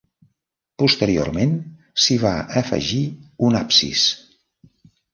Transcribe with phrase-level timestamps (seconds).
[0.83, 1.53] Posteriorment
[2.05, 2.33] s'hi va
[2.65, 3.05] afegir
[3.51, 4.11] un absis.